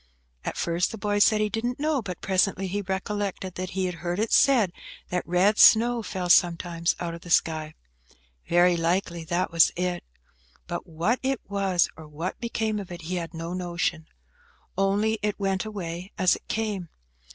At 0.43 0.57
first 0.57 0.89
the 0.91 0.97
boy 0.97 1.19
said 1.19 1.41
he 1.41 1.49
didn't 1.49 1.79
know, 1.79 2.01
but 2.01 2.21
presently 2.21 2.65
he 2.65 2.81
recollected 2.81 3.53
that 3.53 3.69
he 3.77 3.85
had 3.85 3.93
heard 4.01 4.17
it 4.17 4.33
said, 4.33 4.73
that 5.09 5.21
red 5.27 5.59
snow 5.59 6.01
fell 6.01 6.27
sometimes 6.27 6.95
out 6.99 7.13
of 7.13 7.21
the 7.21 7.29
sky. 7.29 7.75
Very 8.49 8.75
likely 8.75 9.23
that 9.25 9.51
was 9.51 9.71
it; 9.75 10.03
but 10.65 10.87
what 10.87 11.19
it 11.21 11.39
was, 11.47 11.87
or 11.95 12.07
what 12.07 12.39
became 12.41 12.79
of 12.79 12.91
it, 12.91 13.03
he 13.03 13.17
had 13.17 13.35
no 13.35 13.53
notion. 13.53 14.07
Only 14.75 15.19
it 15.21 15.39
went 15.39 15.65
away 15.65 16.11
as 16.17 16.35
it 16.35 16.47
came. 16.47 16.89